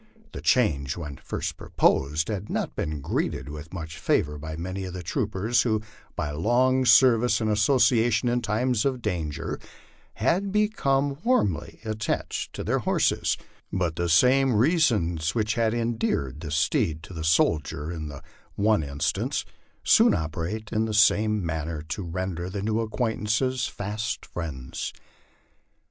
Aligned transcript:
The 0.31 0.41
change 0.41 0.97
when 0.97 1.17
first 1.17 1.57
proposed 1.57 2.27
had 2.29 2.49
not 2.49 2.75
been 2.75 3.01
greeted 3.01 3.47
with 3.49 3.71
much 3.71 3.99
favor 3.99 4.39
by 4.39 4.55
many 4.57 4.83
of 4.85 4.95
the 4.95 5.03
troopers 5.03 5.61
who 5.61 5.83
by 6.15 6.31
long 6.31 6.85
service 6.85 7.39
and 7.39 7.51
association 7.51 8.27
in 8.27 8.41
times 8.41 8.83
of 8.83 9.03
danger 9.03 9.59
had 10.15 10.51
become 10.51 11.19
warmly 11.23 11.81
attached 11.85 12.51
to 12.53 12.63
their 12.63 12.79
horses; 12.79 13.37
but 13.71 13.95
the 13.95 14.09
same 14.09 14.55
reasons 14.55 15.35
which 15.35 15.53
had 15.53 15.71
endeared 15.71 16.39
the 16.39 16.49
steed 16.49 17.03
to 17.03 17.13
the 17.13 17.23
soldier 17.23 17.91
in 17.91 18.07
the 18.07 18.23
one 18.55 18.81
instance, 18.81 19.45
soon 19.83 20.15
operate 20.15 20.71
in 20.71 20.85
the 20.85 20.95
same 20.95 21.45
manner 21.45 21.83
to 21.83 22.01
render 22.01 22.49
the 22.49 22.63
new 22.63 22.79
acquaintances 22.79 23.67
fast 23.67 24.25
friends. 24.25 24.93